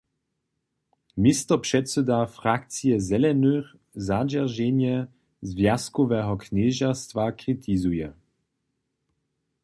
[1.17, 3.65] Městopředsyda frakcije Zelenych
[4.07, 4.97] zadźerženje
[5.49, 8.09] zwjazkoweho knježerstwa kritizuje.